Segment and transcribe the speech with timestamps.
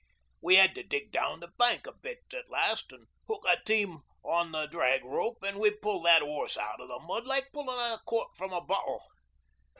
[0.41, 3.99] We 'ad to dig down the bank a bit at last an' hook a team
[4.23, 7.77] on the drag rope, an' we pulled that 'orse out o' the mud like pullin'
[7.93, 9.05] a cork from a bottle.